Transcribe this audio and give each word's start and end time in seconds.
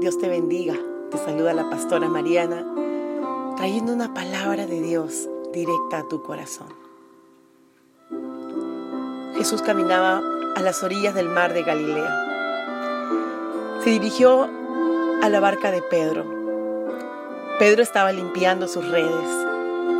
Dios 0.00 0.18
te 0.18 0.28
bendiga. 0.30 0.74
Te 1.10 1.18
saluda 1.18 1.52
la 1.52 1.68
pastora 1.68 2.08
Mariana, 2.08 2.64
trayendo 3.58 3.92
una 3.92 4.14
palabra 4.14 4.66
de 4.66 4.80
Dios 4.80 5.28
directa 5.52 5.98
a 5.98 6.08
tu 6.08 6.22
corazón. 6.22 6.87
Jesús 9.36 9.62
caminaba 9.62 10.22
a 10.56 10.62
las 10.62 10.82
orillas 10.82 11.14
del 11.14 11.28
mar 11.28 11.52
de 11.52 11.62
Galilea. 11.62 12.24
Se 13.84 13.90
dirigió 13.90 14.48
a 15.22 15.28
la 15.28 15.40
barca 15.40 15.70
de 15.70 15.82
Pedro. 15.82 16.24
Pedro 17.58 17.82
estaba 17.82 18.12
limpiando 18.12 18.68
sus 18.68 18.88
redes, 18.88 19.28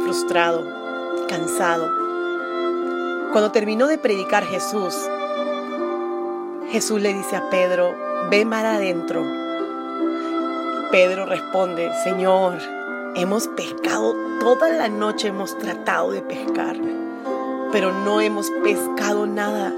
frustrado, 0.02 0.64
cansado. 1.28 1.88
Cuando 3.32 3.52
terminó 3.52 3.86
de 3.86 3.98
predicar 3.98 4.44
Jesús, 4.44 4.94
Jesús 6.70 7.00
le 7.00 7.14
dice 7.14 7.36
a 7.36 7.50
Pedro, 7.50 7.94
ve 8.30 8.44
mar 8.44 8.66
adentro. 8.66 9.22
Pedro 10.90 11.26
responde, 11.26 11.90
Señor, 12.04 12.58
hemos 13.14 13.48
pescado 13.48 14.14
toda 14.40 14.68
la 14.70 14.88
noche, 14.88 15.28
hemos 15.28 15.56
tratado 15.58 16.12
de 16.12 16.22
pescar 16.22 16.76
pero 17.72 17.92
no 17.92 18.20
hemos 18.20 18.50
pescado 18.62 19.26
nada. 19.26 19.72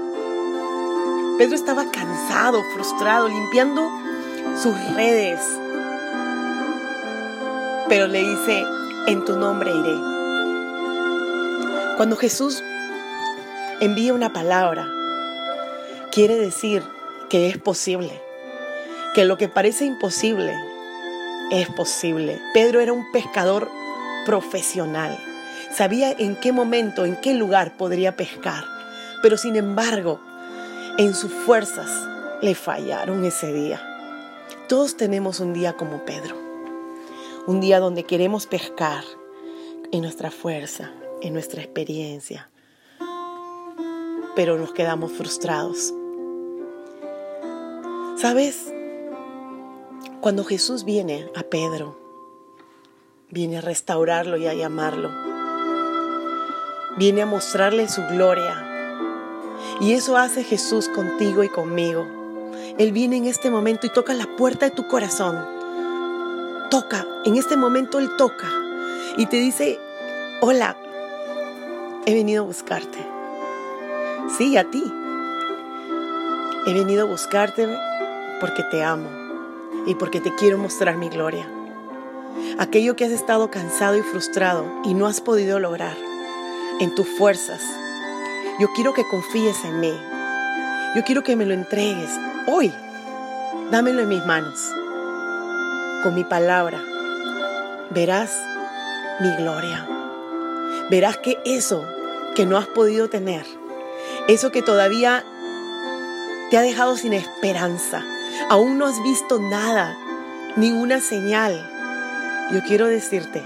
Pedro 1.37 1.55
estaba 1.55 1.89
cansado, 1.91 2.63
frustrado, 2.73 3.27
limpiando 3.27 3.89
sus 4.61 4.75
redes. 4.95 5.39
Pero 7.89 8.07
le 8.07 8.21
dice, 8.21 8.63
en 9.07 9.25
tu 9.25 9.37
nombre 9.37 9.71
iré. 9.71 9.95
Cuando 11.97 12.15
Jesús 12.15 12.63
envía 13.79 14.13
una 14.13 14.31
palabra, 14.31 14.87
quiere 16.11 16.35
decir 16.35 16.83
que 17.29 17.47
es 17.49 17.57
posible, 17.57 18.21
que 19.13 19.25
lo 19.25 19.37
que 19.37 19.49
parece 19.49 19.85
imposible 19.85 20.53
es 21.51 21.67
posible. 21.69 22.41
Pedro 22.53 22.79
era 22.79 22.93
un 22.93 23.11
pescador 23.11 23.69
profesional 24.25 25.17
sabía 25.73 26.11
en 26.11 26.35
qué 26.35 26.51
momento, 26.51 27.05
en 27.05 27.15
qué 27.15 27.33
lugar 27.33 27.77
podría 27.77 28.15
pescar, 28.15 28.65
pero 29.21 29.37
sin 29.37 29.55
embargo, 29.55 30.19
en 30.97 31.13
sus 31.13 31.31
fuerzas 31.31 31.89
le 32.41 32.55
fallaron 32.55 33.23
ese 33.23 33.53
día. 33.53 33.81
Todos 34.67 34.97
tenemos 34.97 35.39
un 35.39 35.53
día 35.53 35.73
como 35.73 36.05
Pedro, 36.05 36.35
un 37.47 37.61
día 37.61 37.79
donde 37.79 38.03
queremos 38.03 38.47
pescar 38.47 39.03
en 39.91 40.01
nuestra 40.01 40.31
fuerza, 40.31 40.91
en 41.21 41.33
nuestra 41.33 41.61
experiencia, 41.61 42.49
pero 44.35 44.57
nos 44.57 44.73
quedamos 44.73 45.11
frustrados. 45.11 45.93
¿Sabes? 48.17 48.71
Cuando 50.21 50.43
Jesús 50.43 50.85
viene 50.85 51.29
a 51.35 51.43
Pedro, 51.43 51.97
viene 53.29 53.57
a 53.57 53.61
restaurarlo 53.61 54.37
y 54.37 54.45
a 54.45 54.53
llamarlo, 54.53 55.30
viene 56.97 57.21
a 57.21 57.25
mostrarle 57.25 57.87
su 57.87 58.01
gloria. 58.07 58.67
Y 59.79 59.93
eso 59.93 60.17
hace 60.17 60.43
Jesús 60.43 60.89
contigo 60.89 61.43
y 61.43 61.49
conmigo. 61.49 62.07
Él 62.77 62.91
viene 62.91 63.17
en 63.17 63.25
este 63.25 63.49
momento 63.49 63.87
y 63.87 63.89
toca 63.89 64.13
la 64.13 64.27
puerta 64.37 64.65
de 64.65 64.75
tu 64.75 64.87
corazón. 64.87 65.37
Toca, 66.69 67.05
en 67.25 67.35
este 67.35 67.57
momento 67.57 67.99
Él 67.99 68.09
toca 68.17 68.49
y 69.17 69.25
te 69.25 69.37
dice, 69.37 69.79
hola, 70.41 70.77
he 72.05 72.13
venido 72.13 72.43
a 72.43 72.47
buscarte. 72.47 72.97
Sí, 74.37 74.57
a 74.57 74.63
ti. 74.63 74.83
He 76.65 76.73
venido 76.73 77.03
a 77.03 77.09
buscarte 77.09 77.67
porque 78.39 78.63
te 78.63 78.83
amo 78.83 79.09
y 79.85 79.95
porque 79.95 80.21
te 80.21 80.33
quiero 80.35 80.57
mostrar 80.57 80.95
mi 80.97 81.09
gloria. 81.09 81.47
Aquello 82.57 82.95
que 82.95 83.05
has 83.05 83.11
estado 83.11 83.49
cansado 83.49 83.97
y 83.97 84.01
frustrado 84.01 84.65
y 84.83 84.93
no 84.93 85.07
has 85.07 85.21
podido 85.21 85.59
lograr 85.59 86.10
en 86.81 86.93
tus 86.93 87.07
fuerzas. 87.07 87.61
Yo 88.59 88.67
quiero 88.73 88.93
que 88.93 89.07
confíes 89.07 89.63
en 89.63 89.79
mí. 89.79 89.93
Yo 90.95 91.03
quiero 91.05 91.23
que 91.23 91.37
me 91.37 91.45
lo 91.45 91.53
entregues 91.53 92.09
hoy. 92.47 92.73
Dámelo 93.71 94.01
en 94.01 94.09
mis 94.09 94.25
manos. 94.25 94.59
Con 96.03 96.15
mi 96.15 96.25
palabra. 96.25 96.83
Verás 97.91 98.31
mi 99.21 99.33
gloria. 99.35 99.87
Verás 100.89 101.17
que 101.17 101.37
eso 101.45 101.85
que 102.35 102.45
no 102.45 102.57
has 102.57 102.67
podido 102.67 103.09
tener, 103.09 103.45
eso 104.27 104.51
que 104.51 104.61
todavía 104.61 105.23
te 106.49 106.57
ha 106.57 106.61
dejado 106.61 106.97
sin 106.97 107.13
esperanza, 107.13 108.03
aún 108.49 108.77
no 108.77 108.87
has 108.87 109.01
visto 109.03 109.39
nada, 109.39 109.97
ninguna 110.55 110.99
señal, 110.99 111.69
yo 112.51 112.61
quiero 112.63 112.87
decirte 112.87 113.43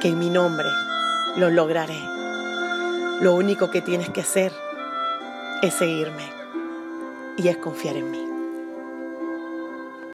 que 0.00 0.08
en 0.08 0.18
mi 0.18 0.28
nombre 0.28 0.66
lo 1.36 1.50
lograré. 1.50 2.21
Lo 3.22 3.36
único 3.36 3.70
que 3.70 3.80
tienes 3.80 4.10
que 4.10 4.22
hacer 4.22 4.52
es 5.62 5.74
seguirme 5.74 6.24
y 7.36 7.46
es 7.46 7.56
confiar 7.56 7.94
en 7.94 8.10
mí. 8.10 8.31